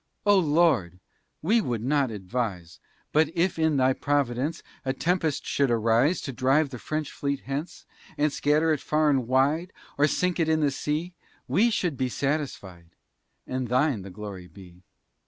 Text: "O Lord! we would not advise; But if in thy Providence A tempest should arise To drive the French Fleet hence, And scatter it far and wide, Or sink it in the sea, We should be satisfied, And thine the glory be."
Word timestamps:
"O 0.25 0.35
Lord! 0.39 0.99
we 1.43 1.61
would 1.61 1.83
not 1.83 2.09
advise; 2.09 2.79
But 3.11 3.29
if 3.37 3.59
in 3.59 3.77
thy 3.77 3.93
Providence 3.93 4.63
A 4.83 4.93
tempest 4.93 5.45
should 5.45 5.69
arise 5.69 6.21
To 6.21 6.33
drive 6.33 6.71
the 6.71 6.79
French 6.79 7.11
Fleet 7.11 7.41
hence, 7.41 7.85
And 8.17 8.33
scatter 8.33 8.73
it 8.73 8.79
far 8.81 9.11
and 9.11 9.27
wide, 9.27 9.71
Or 9.99 10.07
sink 10.07 10.39
it 10.39 10.49
in 10.49 10.59
the 10.61 10.71
sea, 10.71 11.13
We 11.47 11.69
should 11.69 11.97
be 11.97 12.09
satisfied, 12.09 12.95
And 13.45 13.67
thine 13.67 14.01
the 14.01 14.09
glory 14.09 14.47
be." 14.47 14.81